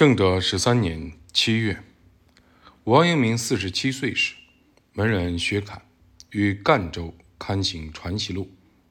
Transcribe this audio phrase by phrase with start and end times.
[0.00, 1.82] 正德十三年七月，
[2.84, 4.34] 王阳明四十七岁时，
[4.94, 5.82] 门人薛侃
[6.30, 8.44] 于赣州刊行《传习录》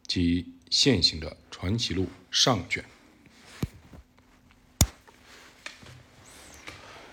[0.05, 2.85] 及现行的《传习录》上卷。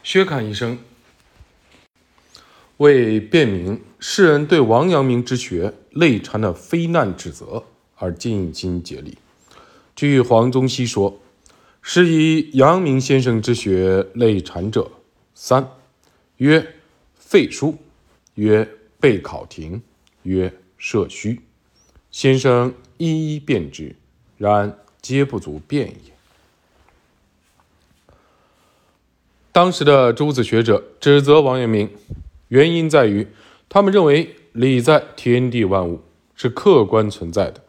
[0.02, 0.78] 薛侃一生
[2.76, 9.16] 为辨明世人对王阳明之学内缠的非难指责而尽心竭力。
[9.94, 11.18] 据黄宗羲说。
[11.88, 14.90] 是以阳明先生之学类禅者
[15.36, 15.70] 三：
[16.38, 16.74] 曰
[17.14, 17.78] 废书，
[18.34, 18.68] 曰
[18.98, 19.80] 备考亭，
[20.24, 21.40] 曰设虚。
[22.10, 23.94] 先生一一辨之，
[24.36, 26.12] 然皆不足辩也。
[29.52, 31.88] 当时的诸子学者指责王阳明，
[32.48, 33.28] 原因在于
[33.68, 36.02] 他们认为理在天地万物
[36.34, 37.62] 是客观存在的。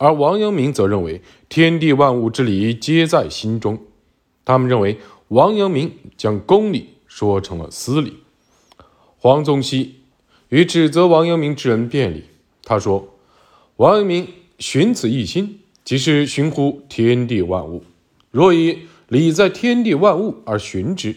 [0.00, 3.78] 而王阳明则认为，天地万物之理皆在心中。
[4.46, 4.96] 他们认为，
[5.28, 8.16] 王阳明将公理说成了私理。
[9.18, 9.96] 黄宗羲
[10.48, 12.24] 与指责王阳明之人辩理，
[12.64, 13.14] 他说
[13.76, 14.26] ：“王阳明
[14.58, 17.84] 寻此一心，即是寻乎天地万物。
[18.30, 21.14] 若以理在天地万物而寻之，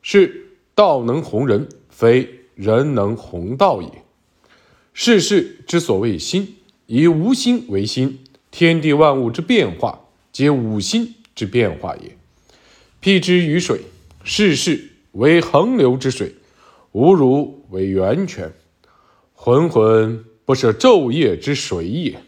[0.00, 3.90] 是道能弘人，非人能弘道也。
[4.94, 6.56] 世事之所谓心。”
[6.94, 8.18] 以无心为心，
[8.50, 9.98] 天地万物之变化，
[10.30, 12.18] 皆五心之变化也。
[13.00, 13.80] 譬之于水，
[14.22, 16.34] 世事为横流之水，
[16.90, 18.52] 吾如为源泉，
[19.32, 22.22] 浑浑不舍昼夜之水也。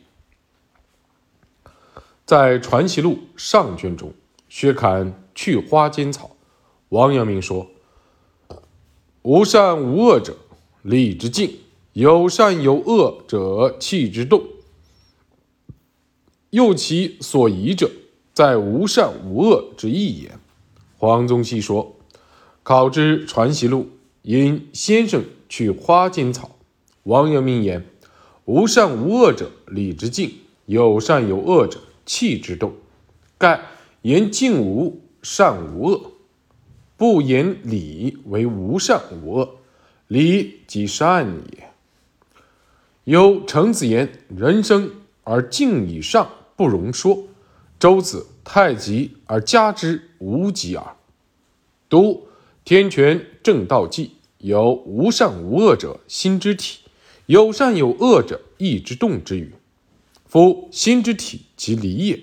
[2.25, 4.15] 在《传习录》上卷中，
[4.49, 6.35] 薛侃去花间草，
[6.89, 7.71] 王阳明说
[9.21, 10.35] ：“无善无恶者，
[10.81, 11.51] 理之静；
[11.93, 14.43] 有善有恶者，气之动。”
[16.55, 17.91] 又其所疑者，
[18.33, 20.39] 在无善无恶之意也。
[20.99, 21.97] 黄宗羲说
[22.63, 23.89] ：“考之传习录，
[24.23, 26.53] 因先生去花间草。”
[27.03, 27.85] 王阳明言
[28.47, 30.29] ：“无善无恶者，理之静；
[30.67, 32.73] 有善有恶者，气之动。
[33.37, 33.61] 盖
[34.03, 36.13] 言静无善无恶，
[36.97, 39.57] 不言理为无善无恶，
[40.07, 41.69] 理即善也。
[43.03, 44.93] 有程子言：人生
[45.25, 47.25] 而静以上。”不容说，
[47.79, 50.97] 周子太极而加之无极耳。
[51.89, 52.29] 读
[52.65, 56.79] 天权正道纪，有无善无恶者心之体，
[57.27, 59.53] 有善有恶者意之动之语。
[60.27, 62.21] 夫心之体即理也。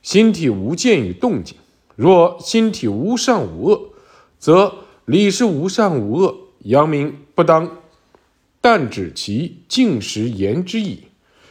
[0.00, 1.56] 心体无见与动静，
[1.96, 3.90] 若心体无善无恶，
[4.38, 4.74] 则
[5.04, 6.36] 理是无善无恶。
[6.60, 7.78] 阳明不当
[8.60, 11.04] 但指其静时言之矣。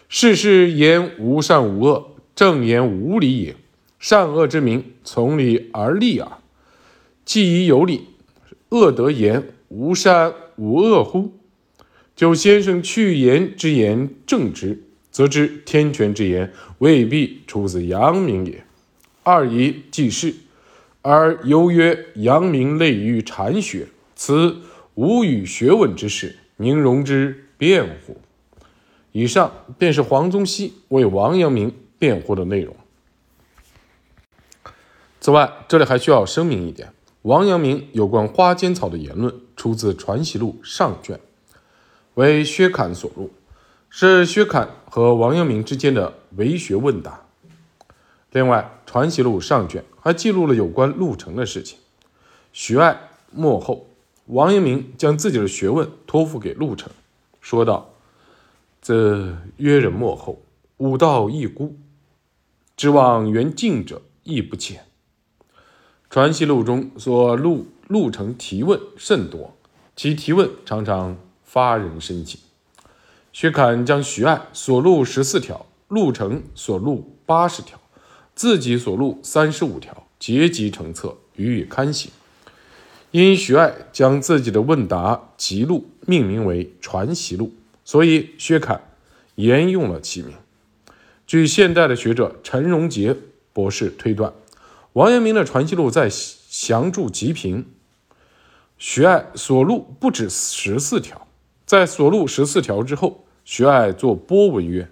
[0.09, 2.11] 事事言无善无恶。
[2.37, 3.55] 正言无理也，
[3.97, 6.33] 善恶之名从理而立耳。
[7.25, 8.09] 既已有理，
[8.69, 11.31] 恶得言无善无恶乎？
[12.15, 18.63] 就先生去言之言正之，则知天权之言未必出自阳明也。
[19.23, 20.35] 二疑既是，
[21.01, 24.57] 而犹曰阳明类于禅学，此
[24.93, 28.17] 无与学问之事，宁容之辩乎？
[29.11, 31.73] 以上便是黄宗羲为王阳明。
[31.99, 32.75] 辩护的内容。
[35.19, 36.93] 此外，这里还需要声明一点：
[37.23, 41.19] 王阳明有关花间草的言论出自《传习录》上卷，
[42.13, 43.31] 为薛侃所录，
[43.89, 47.25] 是薛侃和王阳明之间的为学问答。
[48.31, 51.77] 另外，《传习录》上卷还记录了有关陆程的事情。
[52.53, 53.87] 徐爱幕后，
[54.27, 56.91] 王阳明将自己的学问托付给陆程，
[57.41, 57.89] 说道
[58.81, 60.41] ：“则约人幕后，
[60.77, 61.75] 武道一孤。”
[62.77, 64.85] 指望缘近者亦不浅。
[66.11, 69.57] 传习录中所录录成提问甚多，
[69.95, 72.39] 其提问常常发人深省。
[73.33, 77.79] 薛侃将徐爱所录十四条，陆程所录八十条，
[78.35, 82.11] 自己所录三十五条，结集成册予以刊行。
[83.09, 87.47] 因徐爱将自己的问答辑录命名为《传习录》，
[87.83, 88.81] 所以薛侃
[89.33, 90.35] 沿用了其名。
[91.27, 93.13] 据现代的学者陈荣杰
[93.51, 94.33] 博士推断，
[94.93, 97.65] 王阳明的传习录在详注极平，
[98.77, 101.27] 徐爱所录不止十四条。
[101.65, 104.89] 在所录十四条之后，徐爱作波文曰：“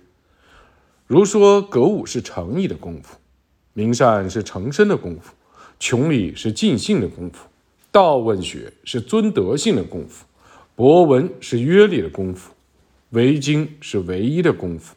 [1.08, 3.16] 如说格物是诚意的功夫，
[3.72, 5.32] 明善是诚身的功夫，
[5.80, 7.48] 穷理是尽性的功夫，
[7.94, 10.26] 道问学是尊德性的功夫，
[10.76, 12.52] 博文是约礼的功夫，
[13.12, 14.94] 为经是唯一的功夫。”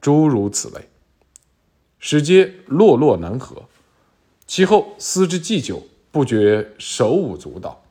[0.00, 0.88] 诸如此类，
[1.98, 3.64] 使皆落落难合。
[4.46, 7.84] 其后思之既久，不觉手舞足蹈。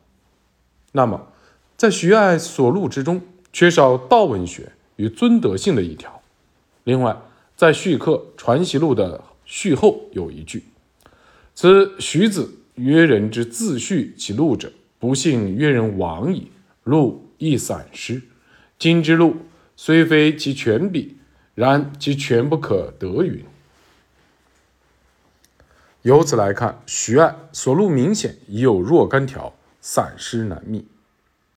[0.91, 1.27] 那么，
[1.77, 3.21] 在徐爱所录之中，
[3.53, 6.21] 缺少道文学与尊德性的一条。
[6.83, 7.15] 另外，
[7.55, 10.63] 在续刻《传习录》的序后有一句
[11.53, 16.51] ：“此徐子曰人之自序其录者，不幸曰人亡矣。
[16.85, 18.21] 录亦散失。
[18.79, 19.35] 今之录
[19.75, 21.17] 虽非其全笔，
[21.59, 23.43] 然其全不可得云。”
[26.03, 30.87] 由此来看，徐爱所录明显已有若干条，散失难觅。